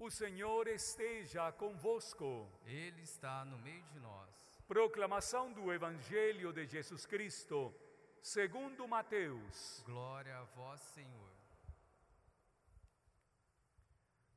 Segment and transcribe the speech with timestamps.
[0.00, 2.48] O Senhor esteja convosco.
[2.64, 4.28] Ele está no meio de nós.
[4.68, 7.74] Proclamação do Evangelho de Jesus Cristo,
[8.22, 9.82] segundo Mateus.
[9.84, 11.32] Glória a vós, Senhor.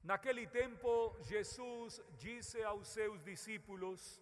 [0.03, 4.19] Naquele tempo, Jesus disse aos seus discípulos: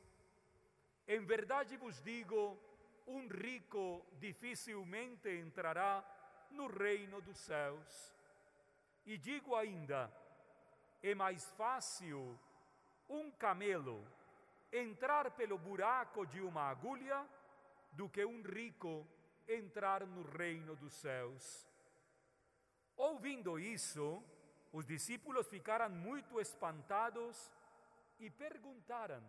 [1.07, 2.59] Em verdade vos digo,
[3.07, 6.03] um rico dificilmente entrará
[6.51, 8.13] no reino dos céus.
[9.05, 10.11] E digo ainda:
[11.01, 12.37] é mais fácil
[13.07, 14.05] um camelo
[14.71, 17.27] entrar pelo buraco de uma agulha
[17.91, 19.07] do que um rico
[19.47, 21.67] entrar no reino dos céus.
[22.95, 24.23] Ouvindo isso,
[24.71, 27.51] os discípulos ficaram muito espantados
[28.19, 29.23] e perguntaram: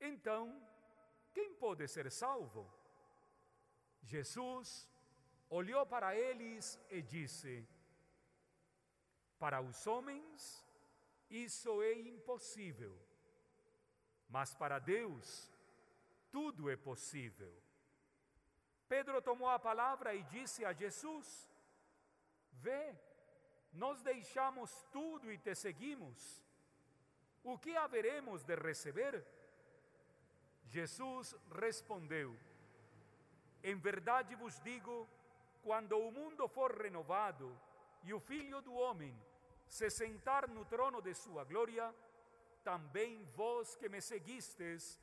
[0.00, 0.60] Então,
[1.32, 2.66] quem pode ser salvo?
[4.02, 4.88] Jesus
[5.50, 7.68] olhou para eles e disse:
[9.38, 10.64] Para os homens,
[11.28, 12.96] isso é impossível,
[14.28, 15.52] mas para Deus,
[16.30, 17.52] tudo é possível.
[18.88, 21.50] Pedro tomou a palavra e disse a Jesus:
[22.52, 22.94] Vê,
[23.72, 26.42] nós deixamos tudo e te seguimos.
[27.42, 29.24] O que haveremos de receber?
[30.64, 32.36] Jesus respondeu:
[33.62, 35.08] Em verdade vos digo,
[35.62, 37.58] quando o mundo for renovado
[38.02, 39.16] e o Filho do Homem
[39.66, 41.94] se sentar no trono de sua glória,
[42.64, 45.00] também vós que me seguistes,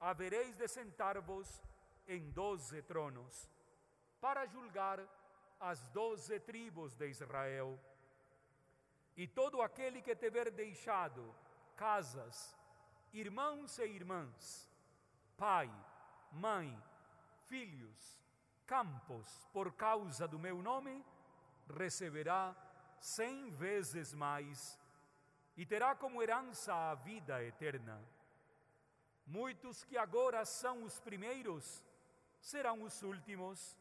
[0.00, 1.62] havereis de sentar-vos
[2.06, 3.48] em doze tronos,
[4.20, 5.00] para julgar
[5.60, 7.78] as doze tribos de Israel.
[9.16, 11.34] E todo aquele que tiver deixado
[11.76, 12.56] casas,
[13.12, 14.68] irmãos e irmãs,
[15.36, 15.70] pai,
[16.32, 16.76] mãe,
[17.46, 18.20] filhos,
[18.66, 21.04] campos, por causa do meu nome,
[21.68, 22.54] receberá
[23.04, 24.80] cem vezes mais
[25.56, 28.02] e terá como herança a vida eterna.
[29.26, 31.84] Muitos que agora são os primeiros
[32.40, 33.78] serão os últimos,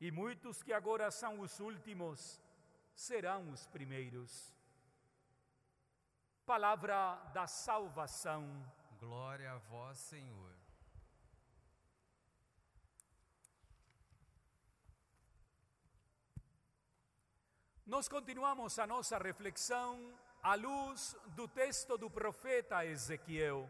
[0.00, 2.40] e muitos que agora são os últimos
[2.94, 4.54] serão os primeiros.
[6.46, 8.42] Palavra da salvação.
[8.98, 10.67] Glória a vós, Senhor.
[17.88, 20.12] Nós continuamos a nossa reflexão
[20.42, 23.66] à luz do texto do profeta Ezequiel.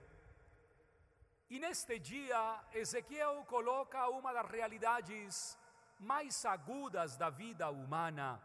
[1.49, 5.57] E neste dia, Ezequiel coloca uma das realidades
[6.01, 8.43] mais agudas da vida humana: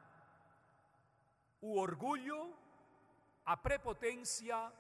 [1.60, 2.56] o orgulho,
[3.44, 4.72] a prepotência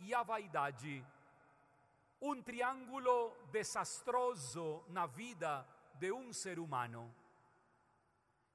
[0.00, 1.06] e a vaidade.
[2.20, 7.19] Um triângulo desastroso na vida de um ser humano.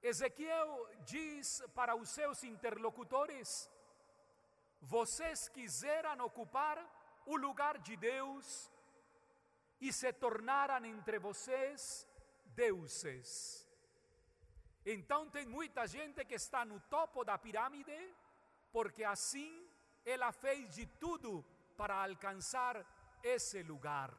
[0.08, 3.70] Ezequiel diz para os seus interlocutores:
[4.80, 6.78] vocês quiseram ocupar
[7.26, 8.72] o lugar de Deus
[9.82, 12.08] e se tornaram entre vocês
[12.46, 13.68] deuses.
[14.86, 18.14] Então tem muita gente que está no topo da pirâmide,
[18.72, 19.68] porque assim
[20.06, 21.44] ela fez de tudo
[21.76, 22.86] para alcançar
[23.24, 24.16] esse lugar.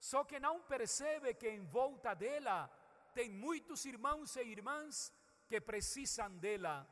[0.00, 2.68] Só que não percebe que em volta dela
[3.14, 5.12] tem muitos irmãos e irmãs
[5.48, 6.86] que precisam dela.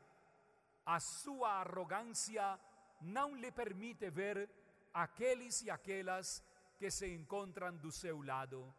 [0.86, 2.58] A sua arrogância
[3.00, 4.48] não lhe permite ver
[4.94, 6.42] aqueles e aquelas
[6.78, 8.72] que se encontram do seu lado.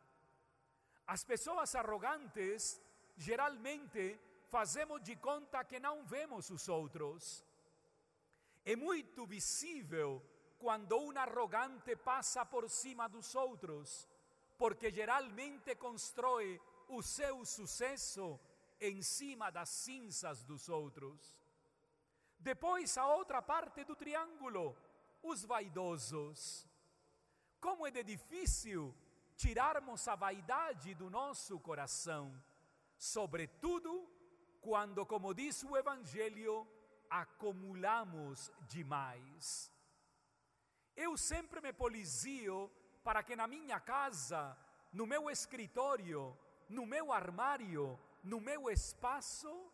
[1.06, 2.82] As pessoas arrogantes,
[3.18, 7.44] geralmente, fazemos de conta que não vemos os outros.
[8.66, 10.22] É muito visível
[10.58, 14.08] quando um arrogante passa por cima dos outros,
[14.58, 18.40] porque geralmente constrói o seu sucesso
[18.80, 21.42] em cima das cinzas dos outros.
[22.40, 24.78] Depois, a outra parte do triângulo,
[25.22, 26.68] os vaidosos.
[27.60, 28.94] Como é difícil
[29.36, 32.34] tirarmos a vaidade do nosso coração,
[32.98, 34.08] sobretudo
[34.62, 36.68] quando, como diz o Evangelho,
[37.10, 39.72] acumulamos demais.
[40.96, 42.70] Eu sempre me polizio
[43.04, 44.58] para que na minha casa,
[44.92, 46.38] no meu escritório,
[46.70, 49.72] no meu armário, no meu espaço,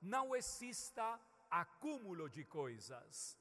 [0.00, 1.20] não exista
[1.50, 3.38] acúmulo de coisas.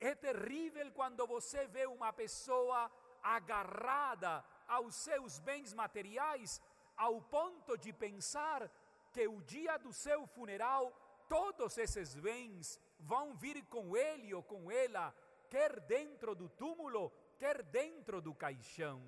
[0.00, 2.90] É terrível quando você vê uma pessoa
[3.22, 6.60] agarrada aos seus bens materiais
[6.96, 8.70] ao ponto de pensar
[9.12, 10.92] que o dia do seu funeral
[11.28, 15.14] todos esses bens vão vir com ele ou com ela,
[15.48, 19.02] quer dentro do túmulo, quer dentro do caixão.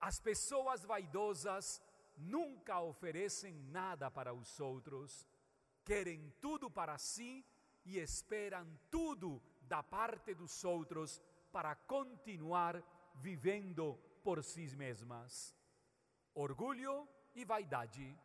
[0.00, 1.82] As pessoas vaidosas
[2.16, 5.28] nunca oferecem nada para os outros,
[5.84, 7.44] querem tudo para si
[7.84, 11.22] e esperam tudo da parte dos outros
[11.52, 12.82] para continuar
[13.16, 15.54] vivendo por si mesmas.
[16.34, 18.18] Orgulho e vaidade.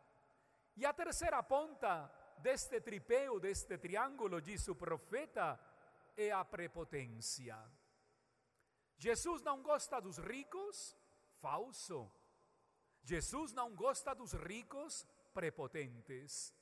[0.75, 5.59] E a terceira ponta deste tripé ou deste triângulo, diz o profeta,
[6.15, 7.57] é a prepotência.
[8.97, 10.95] Jesus não gosta dos ricos?
[11.39, 12.11] Falso.
[13.03, 16.53] Jesus não gosta dos ricos prepotentes.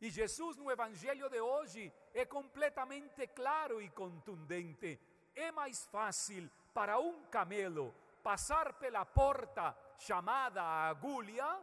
[0.00, 4.98] E Jesus, no Evangelho de hoje, é completamente claro e contundente.
[5.34, 11.60] É mais fácil para um camelo passar pela porta chamada agulha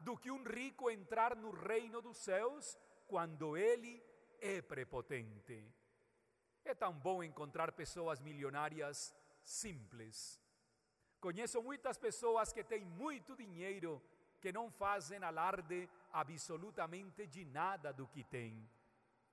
[0.00, 4.02] do que um rico entrar no reino dos céus quando ele
[4.40, 5.64] é prepotente.
[6.64, 9.14] É tão bom encontrar pessoas milionárias
[9.44, 10.40] simples.
[11.20, 14.02] Conheço muitas pessoas que têm muito dinheiro
[14.40, 18.68] que não fazem alarde absolutamente de nada do que têm.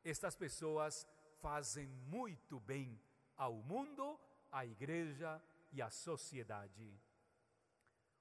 [0.04, 1.08] Estas pessoas
[1.42, 3.00] fazem muito bem
[3.38, 4.20] ao mundo,
[4.52, 5.42] à igreja
[5.72, 7.00] e à sociedade.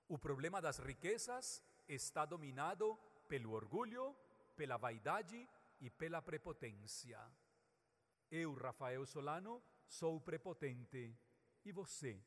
[0.08, 2.96] O problema das riquezas está dominado
[3.26, 4.14] pelo orgulho,
[4.54, 5.48] pela vaidade
[5.80, 7.20] e pela prepotência.
[8.30, 11.16] Eu, Rafael Solano, sou prepotente.
[11.64, 12.20] E você,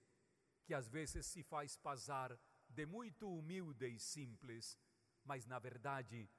[0.69, 2.39] que às vezes se faz passar
[2.69, 4.77] de muito humilde e simples,
[5.25, 6.29] mas na verdade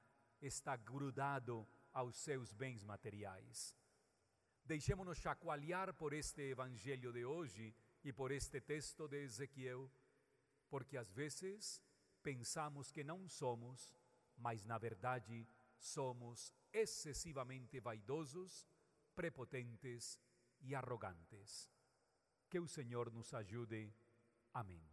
[0.41, 3.75] está grudado aos seus bens materiais.
[4.65, 7.75] Deixemos-nos chacoalhar por este evangelho de hoje
[8.05, 9.91] e por este texto de Ezequiel,
[10.69, 11.83] porque às vezes
[12.23, 13.93] pensamos que não somos,
[14.37, 15.45] mas na verdade
[15.77, 18.65] somos excessivamente vaidosos,
[19.13, 20.21] prepotentes
[20.61, 21.69] e arrogantes.
[22.49, 23.93] Que o Senhor nos ajude.
[24.53, 24.90] Amén.